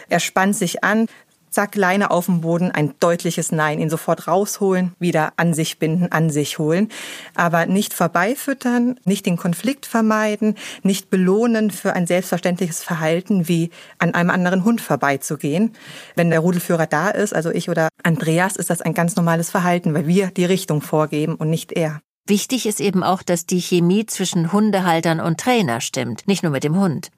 [0.08, 1.06] er spannt sich an,
[1.50, 6.10] zack, Leine auf dem Boden, ein deutliches Nein, ihn sofort rausholen, wieder an sich binden,
[6.12, 6.88] an sich holen.
[7.34, 14.14] Aber nicht vorbeifüttern, nicht den Konflikt vermeiden, nicht belohnen für ein selbstverständliches Verhalten, wie an
[14.14, 15.72] einem anderen Hund vorbeizugehen.
[16.14, 19.94] Wenn der Rudelführer da ist, also ich oder Andreas, ist das ein ganz normales Verhalten,
[19.94, 22.00] weil wir die Richtung vorgeben und nicht er.
[22.28, 26.62] Wichtig ist eben auch, dass die Chemie zwischen Hundehaltern und Trainer stimmt, nicht nur mit
[26.62, 27.10] dem Hund.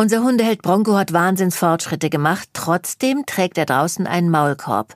[0.00, 4.94] Unser Hundeheld Bronco hat Wahnsinnsfortschritte gemacht, trotzdem trägt er draußen einen Maulkorb.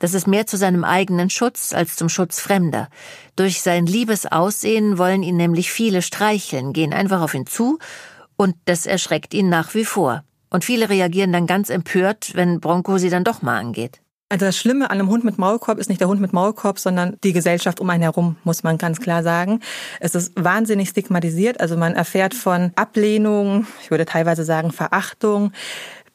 [0.00, 2.88] Das ist mehr zu seinem eigenen Schutz als zum Schutz Fremder.
[3.36, 7.78] Durch sein liebes Aussehen wollen ihn nämlich viele streicheln, gehen einfach auf ihn zu,
[8.34, 10.24] und das erschreckt ihn nach wie vor.
[10.50, 14.00] Und viele reagieren dann ganz empört, wenn Bronco sie dann doch mal angeht.
[14.28, 17.16] Also das Schlimme an einem Hund mit Maulkorb ist nicht der Hund mit Maulkorb, sondern
[17.22, 19.60] die Gesellschaft um einen herum, muss man ganz klar sagen.
[20.00, 21.60] Es ist wahnsinnig stigmatisiert.
[21.60, 25.52] Also man erfährt von Ablehnung, ich würde teilweise sagen Verachtung,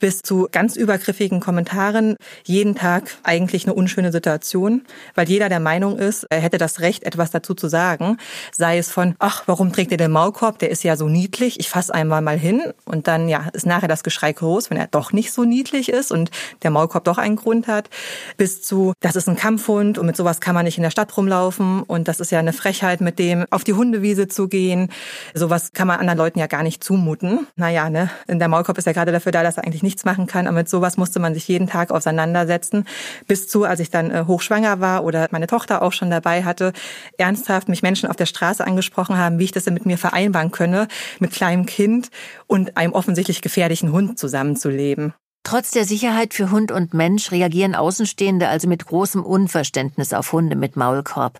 [0.01, 2.17] bis zu ganz übergriffigen Kommentaren.
[2.43, 4.81] Jeden Tag eigentlich eine unschöne Situation,
[5.15, 8.17] weil jeder der Meinung ist, er hätte das Recht, etwas dazu zu sagen.
[8.51, 10.59] Sei es von, ach, warum trägt er den Maulkorb?
[10.59, 11.59] Der ist ja so niedlich.
[11.59, 14.87] Ich fasse einmal mal hin und dann ja ist nachher das Geschrei groß, wenn er
[14.87, 16.31] doch nicht so niedlich ist und
[16.63, 17.89] der Maulkorb doch einen Grund hat.
[18.37, 21.15] Bis zu, das ist ein Kampfhund und mit sowas kann man nicht in der Stadt
[21.15, 24.91] rumlaufen und das ist ja eine Frechheit, mit dem auf die Hundewiese zu gehen.
[25.35, 27.47] Sowas kann man anderen Leuten ja gar nicht zumuten.
[27.55, 30.25] Naja, ne, der Maulkorb ist ja gerade dafür da, dass er eigentlich nicht nichts machen
[30.25, 30.47] kann.
[30.47, 32.85] Aber mit sowas musste man sich jeden Tag auseinandersetzen.
[33.27, 36.71] Bis zu, als ich dann äh, hochschwanger war oder meine Tochter auch schon dabei hatte,
[37.17, 40.51] ernsthaft mich Menschen auf der Straße angesprochen haben, wie ich das denn mit mir vereinbaren
[40.51, 40.87] könne,
[41.19, 42.09] mit kleinem Kind
[42.47, 45.13] und einem offensichtlich gefährlichen Hund zusammenzuleben.
[45.43, 50.55] Trotz der Sicherheit für Hund und Mensch reagieren Außenstehende also mit großem Unverständnis auf Hunde
[50.55, 51.39] mit Maulkorb.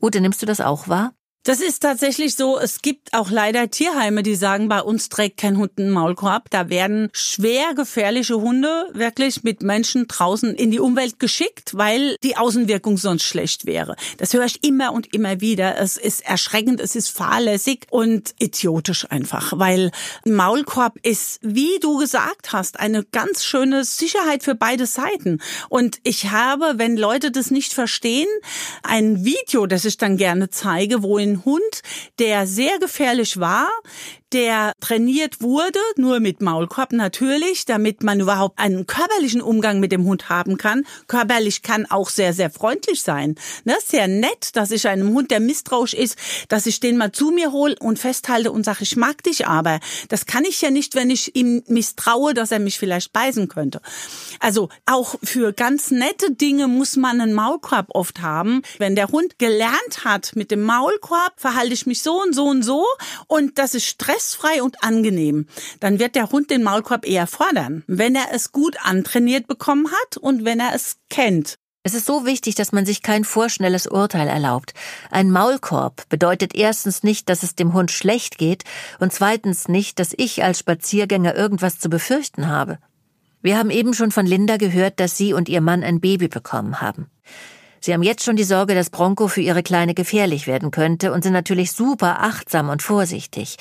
[0.00, 1.12] Ute, nimmst du das auch wahr?
[1.48, 2.58] Das ist tatsächlich so.
[2.58, 6.50] Es gibt auch leider Tierheime, die sagen, bei uns trägt kein Hund einen Maulkorb.
[6.50, 12.36] Da werden schwer gefährliche Hunde wirklich mit Menschen draußen in die Umwelt geschickt, weil die
[12.36, 13.96] Außenwirkung sonst schlecht wäre.
[14.18, 15.78] Das höre ich immer und immer wieder.
[15.78, 19.90] Es ist erschreckend, es ist fahrlässig und idiotisch einfach, weil
[20.26, 25.40] Maulkorb ist, wie du gesagt hast, eine ganz schöne Sicherheit für beide Seiten.
[25.70, 28.28] Und ich habe, wenn Leute das nicht verstehen,
[28.82, 31.82] ein Video, das ich dann gerne zeige, wo in Hund,
[32.18, 33.68] der sehr gefährlich war,
[34.32, 40.04] der trainiert wurde, nur mit Maulkorb natürlich, damit man überhaupt einen körperlichen Umgang mit dem
[40.04, 40.84] Hund haben kann.
[41.06, 43.36] Körperlich kann auch sehr, sehr freundlich sein.
[43.64, 43.76] Ne?
[43.84, 47.52] Sehr nett, dass ich einem Hund, der misstrauisch ist, dass ich den mal zu mir
[47.52, 49.80] hole und festhalte und sage, ich mag dich aber.
[50.08, 53.80] Das kann ich ja nicht, wenn ich ihm misstraue, dass er mich vielleicht beißen könnte.
[54.40, 58.62] Also auch für ganz nette Dinge muss man einen Maulkorb oft haben.
[58.78, 62.62] Wenn der Hund gelernt hat, mit dem Maulkorb verhalte ich mich so und so und
[62.62, 62.84] so
[63.26, 65.46] und das ist Stress stressfrei und angenehm,
[65.80, 70.16] dann wird der Hund den Maulkorb eher fordern, wenn er es gut antrainiert bekommen hat
[70.16, 71.56] und wenn er es kennt.
[71.84, 74.74] Es ist so wichtig, dass man sich kein vorschnelles Urteil erlaubt.
[75.10, 78.64] Ein Maulkorb bedeutet erstens nicht, dass es dem Hund schlecht geht
[78.98, 82.78] und zweitens nicht, dass ich als Spaziergänger irgendwas zu befürchten habe.
[83.40, 86.80] Wir haben eben schon von Linda gehört, dass sie und ihr Mann ein Baby bekommen
[86.80, 87.06] haben.
[87.80, 91.22] Sie haben jetzt schon die Sorge, dass Bronco für ihre Kleine gefährlich werden könnte und
[91.22, 93.56] sind natürlich super achtsam und vorsichtig.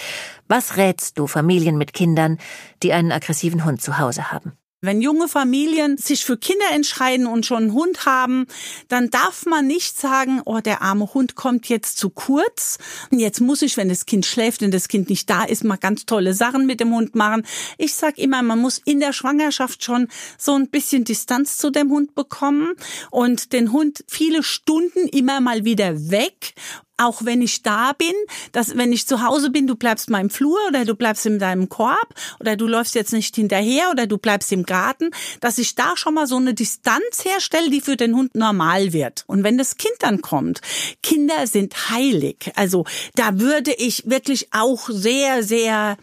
[0.47, 2.38] Was rätst du Familien mit Kindern,
[2.84, 4.53] die einen aggressiven Hund zu Hause haben?
[4.88, 8.47] Wenn junge Familien sich für Kinder entscheiden und schon einen Hund haben,
[8.88, 12.78] dann darf man nicht sagen, oh, der arme Hund kommt jetzt zu kurz.
[13.12, 16.06] Jetzt muss ich, wenn das Kind schläft und das Kind nicht da ist, mal ganz
[16.06, 17.45] tolle Sachen mit dem Hund machen.
[17.78, 21.89] Ich sag immer, man muss in der Schwangerschaft schon so ein bisschen Distanz zu dem
[21.89, 22.73] Hund bekommen
[23.12, 26.54] und den Hund viele Stunden immer mal wieder weg
[26.98, 28.14] auch wenn ich da bin,
[28.52, 31.40] dass wenn ich zu Hause bin, du bleibst mal im Flur oder du bleibst in
[31.40, 35.76] deinem Korb oder du läufst jetzt nicht hinterher oder du bleibst im Garten, dass ich
[35.76, 39.24] da schon mal so eine Distanz herstelle, die für den Hund normal wird.
[39.28, 40.62] Und wenn das Kind dann kommt,
[41.04, 42.52] Kinder sind heilig.
[42.56, 45.98] Also da würde ich wirklich auch sehr, sehr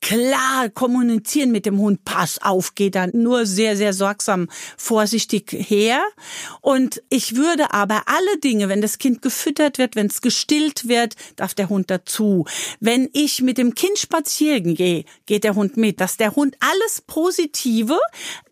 [0.00, 2.04] klar kommunizieren mit dem Hund.
[2.04, 6.02] Pass auf, geh dann nur sehr, sehr sorgsam, vorsichtig her.
[6.60, 11.14] Und ich würde aber alle Dinge, wenn das Kind gefüttert wird, wenn es gestillt wird,
[11.36, 12.46] darf der Hund dazu.
[12.80, 16.00] Wenn ich mit dem Kind spazieren gehe, geht der Hund mit.
[16.00, 17.98] Dass der Hund alles Positive,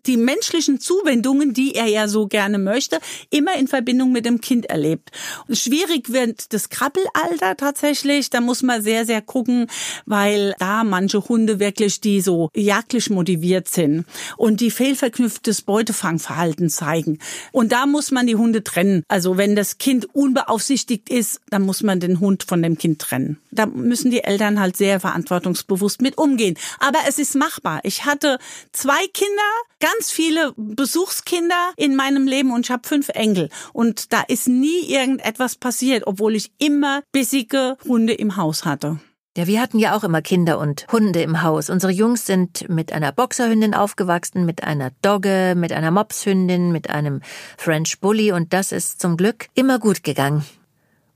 [0.07, 4.67] die menschlichen Zuwendungen, die er ja so gerne möchte, immer in Verbindung mit dem Kind
[4.67, 5.11] erlebt.
[5.49, 8.29] Schwierig wird das Krabbelalter tatsächlich.
[8.29, 9.67] Da muss man sehr, sehr gucken,
[10.05, 14.05] weil da manche Hunde wirklich, die so jagdlich motiviert sind
[14.37, 17.19] und die fehlverknüpftes Beutefangverhalten zeigen.
[17.51, 19.03] Und da muss man die Hunde trennen.
[19.07, 23.39] Also wenn das Kind unbeaufsichtigt ist, dann muss man den Hund von dem Kind trennen.
[23.51, 26.57] Da müssen die Eltern halt sehr verantwortungsbewusst mit umgehen.
[26.79, 27.79] Aber es ist machbar.
[27.83, 28.37] Ich hatte
[28.71, 29.41] zwei Kinder,
[29.85, 33.49] ganz viele Besuchskinder in meinem Leben und ich habe fünf Enkel.
[33.71, 38.99] Und da ist nie irgendetwas passiert, obwohl ich immer bissige Hunde im Haus hatte.
[39.37, 41.69] Ja, wir hatten ja auch immer Kinder und Hunde im Haus.
[41.69, 47.21] Unsere Jungs sind mit einer Boxerhündin aufgewachsen, mit einer Dogge, mit einer Mopshündin, mit einem
[47.55, 50.43] French Bully und das ist zum Glück immer gut gegangen.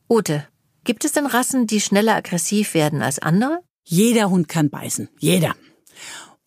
[0.07, 0.45] Ute,
[0.83, 3.61] gibt es denn Rassen, die schneller aggressiv werden als andere?
[3.83, 5.09] Jeder Hund kann beißen.
[5.17, 5.55] Jeder.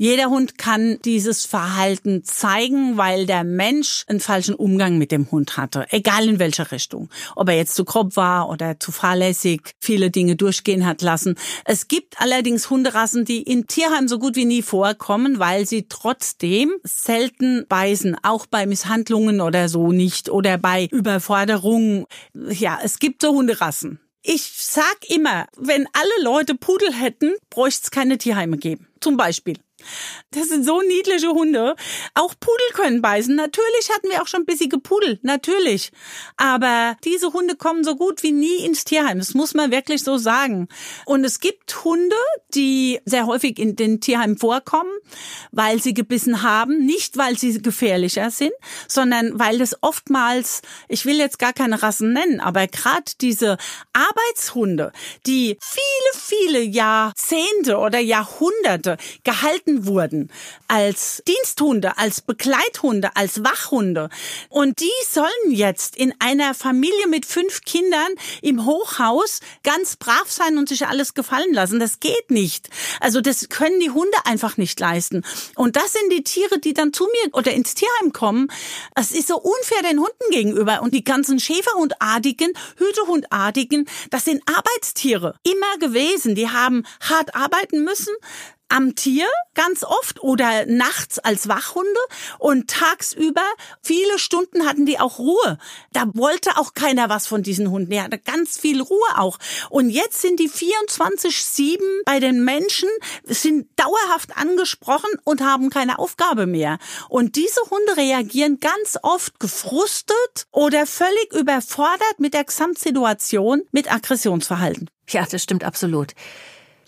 [0.02, 5.56] Jeder Hund kann dieses Verhalten zeigen, weil der Mensch einen falschen Umgang mit dem Hund
[5.56, 7.08] hatte, egal in welcher Richtung.
[7.36, 11.36] Ob er jetzt zu grob war oder zu fahrlässig viele Dinge durchgehen hat lassen.
[11.64, 16.72] Es gibt allerdings Hunderassen, die in Tierheim so gut wie nie vorkommen, weil sie trotzdem
[16.82, 22.06] selten beißen, auch bei Misshandlungen oder so nicht oder bei Überforderungen.
[22.34, 24.00] Ja, es gibt so Hunderassen.
[24.24, 28.88] Ich sag immer, wenn alle Leute Pudel hätten, bräuchte es keine Tierheime geben.
[29.00, 29.58] Zum Beispiel.
[30.30, 31.76] Das sind so niedliche Hunde.
[32.14, 33.34] Auch Pudel können beißen.
[33.34, 35.18] Natürlich hatten wir auch schon bissige Pudel.
[35.22, 35.92] Natürlich.
[36.36, 39.18] Aber diese Hunde kommen so gut wie nie ins Tierheim.
[39.18, 40.68] Das muss man wirklich so sagen.
[41.06, 42.16] Und es gibt Hunde,
[42.54, 44.90] die sehr häufig in den Tierheimen vorkommen,
[45.50, 46.84] weil sie gebissen haben.
[46.84, 48.52] Nicht, weil sie gefährlicher sind,
[48.88, 53.56] sondern weil es oftmals, ich will jetzt gar keine Rassen nennen, aber gerade diese
[53.92, 54.92] Arbeitshunde,
[55.26, 60.30] die viele, viele Jahrzehnte oder Jahrhunderte gehalten gehalten wurden
[60.68, 64.08] als Diensthunde, als Begleithunde, als Wachhunde.
[64.48, 68.08] Und die sollen jetzt in einer Familie mit fünf Kindern
[68.40, 71.78] im Hochhaus ganz brav sein und sich alles gefallen lassen.
[71.78, 72.70] Das geht nicht.
[73.00, 75.22] Also das können die Hunde einfach nicht leisten.
[75.56, 78.48] Und das sind die Tiere, die dann zu mir oder ins Tierheim kommen.
[78.94, 80.82] Es ist so unfair den Hunden gegenüber.
[80.82, 85.34] Und die ganzen Schäferhundartigen, Hütehundartigen, das sind Arbeitstiere.
[85.42, 86.34] Immer gewesen.
[86.34, 88.14] Die haben hart arbeiten müssen,
[88.72, 92.00] am Tier ganz oft oder nachts als Wachhunde
[92.38, 93.44] und tagsüber
[93.82, 95.58] viele Stunden hatten die auch Ruhe.
[95.92, 97.90] Da wollte auch keiner was von diesen Hunden.
[97.90, 99.38] Der hatte ganz viel Ruhe auch.
[99.68, 102.88] Und jetzt sind die 24-7 bei den Menschen,
[103.24, 106.78] sind dauerhaft angesprochen und haben keine Aufgabe mehr.
[107.10, 114.88] Und diese Hunde reagieren ganz oft gefrustet oder völlig überfordert mit der Gesamtsituation mit Aggressionsverhalten.
[115.08, 116.14] Ja, das stimmt absolut.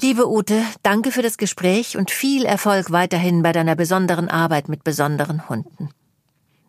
[0.00, 4.85] Liebe Ute, danke für das Gespräch und viel Erfolg weiterhin bei deiner besonderen Arbeit mit
[4.85, 5.90] besonderen Hunden.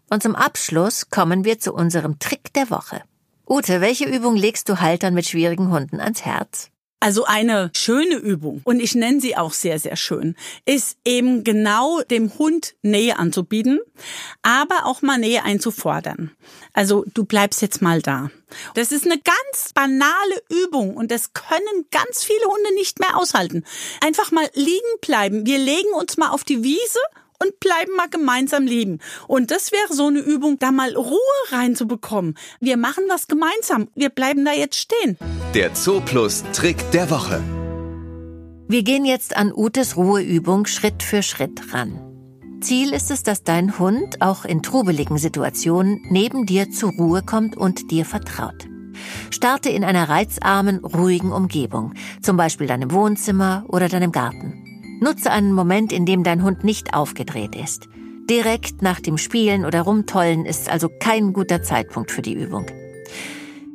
[0.09, 3.01] Und zum Abschluss kommen wir zu unserem Trick der Woche.
[3.47, 6.69] Ute, welche Übung legst du Haltern mit schwierigen Hunden ans Herz?
[7.05, 12.01] Also eine schöne Übung, und ich nenne sie auch sehr, sehr schön, ist eben genau
[12.01, 13.79] dem Hund Nähe anzubieten,
[14.41, 16.31] aber auch mal Nähe einzufordern.
[16.73, 18.31] Also du bleibst jetzt mal da.
[18.73, 23.65] Das ist eine ganz banale Übung und das können ganz viele Hunde nicht mehr aushalten.
[24.01, 25.45] Einfach mal liegen bleiben.
[25.45, 26.99] Wir legen uns mal auf die Wiese
[27.41, 28.99] und bleiben mal gemeinsam leben.
[29.27, 31.19] Und das wäre so eine Übung, da mal Ruhe
[31.49, 32.37] reinzubekommen.
[32.59, 33.87] Wir machen was gemeinsam.
[33.95, 35.17] Wir bleiben da jetzt stehen.
[35.53, 37.43] Der Zooplus Trick der Woche.
[38.67, 42.01] Wir gehen jetzt an Utes Ruheübung Schritt für Schritt ran.
[42.61, 47.55] Ziel ist es, dass dein Hund auch in trubeligen Situationen neben dir zur Ruhe kommt
[47.55, 48.67] und dir vertraut.
[49.29, 54.74] Starte in einer reizarmen, ruhigen Umgebung, zum Beispiel deinem Wohnzimmer oder deinem Garten.
[54.99, 57.87] Nutze einen Moment, in dem dein Hund nicht aufgedreht ist.
[58.29, 62.65] Direkt nach dem Spielen oder Rumtollen ist also kein guter Zeitpunkt für die Übung.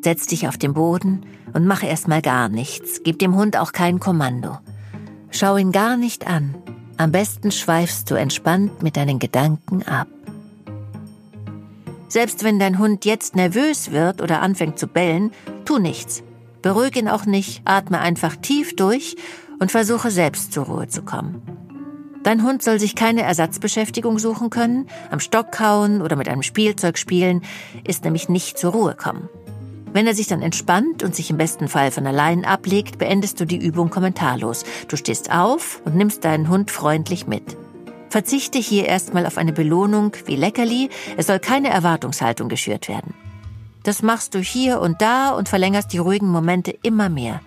[0.02, 3.02] Setz dich auf den Boden und mach erstmal gar nichts.
[3.04, 4.58] Gib dem Hund auch kein Kommando.
[5.30, 6.54] Schau ihn gar nicht an.
[6.96, 10.08] Am besten schweifst du entspannt mit deinen Gedanken ab.
[12.08, 15.30] Selbst wenn dein Hund jetzt nervös wird oder anfängt zu bellen,
[15.64, 16.24] tu nichts.
[16.60, 19.16] Beruhig ihn auch nicht, atme einfach tief durch
[19.60, 21.40] und versuche selbst zur Ruhe zu kommen.
[22.24, 26.98] Dein Hund soll sich keine Ersatzbeschäftigung suchen können, am Stock kauen oder mit einem Spielzeug
[26.98, 27.42] spielen,
[27.86, 29.28] ist nämlich nicht zur Ruhe kommen.
[29.92, 33.44] Wenn er sich dann entspannt und sich im besten Fall von allein ablegt, beendest du
[33.44, 34.64] die Übung kommentarlos.
[34.86, 37.56] Du stehst auf und nimmst deinen Hund freundlich mit.
[38.08, 43.14] Verzichte hier erstmal auf eine Belohnung wie Leckerli, es soll keine Erwartungshaltung geschürt werden.
[43.82, 47.40] Das machst du hier und da und verlängerst die ruhigen Momente immer mehr.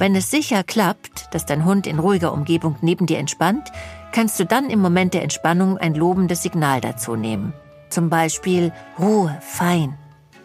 [0.00, 3.70] Wenn es sicher klappt, dass dein Hund in ruhiger Umgebung neben dir entspannt,
[4.12, 7.52] kannst du dann im Moment der Entspannung ein lobendes Signal dazu nehmen.
[7.90, 9.98] Zum Beispiel Ruhe, fein.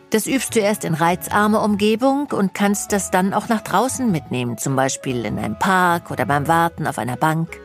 [0.09, 4.57] Das übst du erst in reizarmer Umgebung und kannst das dann auch nach draußen mitnehmen,
[4.57, 7.57] zum Beispiel in einem Park oder beim Warten auf einer Bank.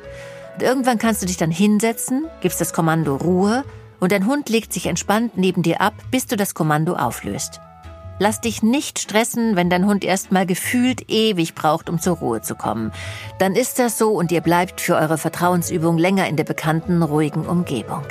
[0.55, 3.65] Und irgendwann kannst du dich dann hinsetzen, gibst das Kommando Ruhe
[3.99, 7.61] und dein Hund legt sich entspannt neben dir ab, bis du das Kommando auflöst.
[8.23, 12.55] Lass dich nicht stressen, wenn dein Hund erstmal gefühlt ewig braucht, um zur Ruhe zu
[12.55, 12.93] kommen.
[13.39, 17.47] Dann ist das so und ihr bleibt für eure Vertrauensübung länger in der bekannten, ruhigen
[17.47, 18.03] Umgebung.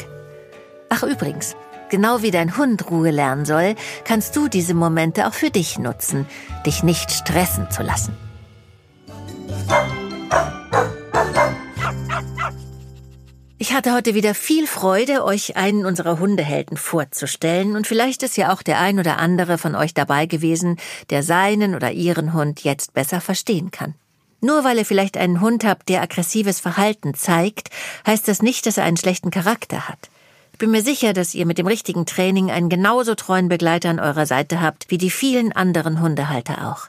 [0.89, 1.55] Ach übrigens,
[1.91, 6.25] genau wie dein Hund Ruhe lernen soll, kannst du diese Momente auch für dich nutzen,
[6.65, 8.28] dich nicht stressen zu lassen.
[13.61, 18.53] Ich hatte heute wieder viel Freude, euch einen unserer Hundehelden vorzustellen und vielleicht ist ja
[18.53, 20.77] auch der ein oder andere von euch dabei gewesen,
[21.09, 23.95] der seinen oder ihren Hund jetzt besser verstehen kann.
[24.39, 27.69] Nur weil ihr vielleicht einen Hund habt, der aggressives Verhalten zeigt,
[28.07, 30.09] heißt das nicht, dass er einen schlechten Charakter hat.
[30.53, 33.99] Ich bin mir sicher, dass ihr mit dem richtigen Training einen genauso treuen Begleiter an
[33.99, 36.87] eurer Seite habt wie die vielen anderen Hundehalter auch.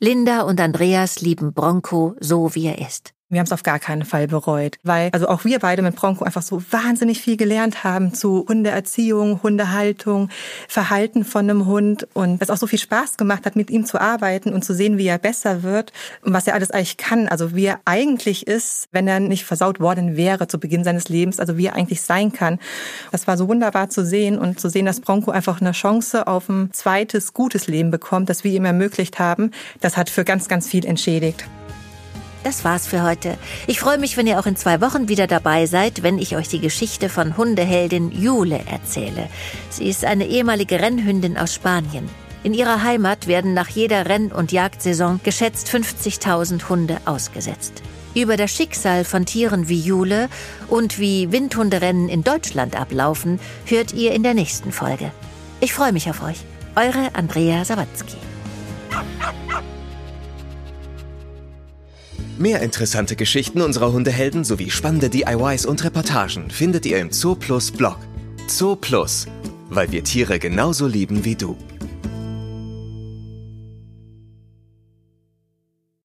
[0.00, 3.14] Linda und Andreas lieben Bronco so wie er ist.
[3.30, 6.24] Wir haben es auf gar keinen Fall bereut, weil also auch wir beide mit Bronco
[6.24, 10.30] einfach so wahnsinnig viel gelernt haben zu Hundeerziehung, Hundehaltung,
[10.66, 14.00] Verhalten von einem Hund und es auch so viel Spaß gemacht hat, mit ihm zu
[14.00, 17.54] arbeiten und zu sehen, wie er besser wird und was er alles eigentlich kann, also
[17.54, 21.58] wie er eigentlich ist, wenn er nicht versaut worden wäre zu Beginn seines Lebens, also
[21.58, 22.58] wie er eigentlich sein kann.
[23.12, 26.48] Das war so wunderbar zu sehen und zu sehen, dass Bronco einfach eine Chance auf
[26.48, 29.50] ein zweites gutes Leben bekommt, das wir ihm ermöglicht haben.
[29.82, 31.44] Das hat für ganz, ganz viel entschädigt.
[32.48, 33.36] Das war's für heute.
[33.66, 36.48] Ich freue mich, wenn ihr auch in zwei Wochen wieder dabei seid, wenn ich euch
[36.48, 39.28] die Geschichte von Hundeheldin Jule erzähle.
[39.68, 42.08] Sie ist eine ehemalige Rennhündin aus Spanien.
[42.44, 47.82] In ihrer Heimat werden nach jeder Renn- und Jagdsaison geschätzt 50.000 Hunde ausgesetzt.
[48.14, 50.30] Über das Schicksal von Tieren wie Jule
[50.68, 55.12] und wie Windhunderennen in Deutschland ablaufen, hört ihr in der nächsten Folge.
[55.60, 56.38] Ich freue mich auf euch.
[56.76, 58.16] Eure Andrea Sawatzki.
[62.38, 67.98] Mehr interessante Geschichten unserer Hundehelden sowie spannende DIYs und Reportagen findet ihr im Zooplus Blog.
[68.46, 69.26] Zooplus,
[69.70, 71.56] weil wir Tiere genauso lieben wie du.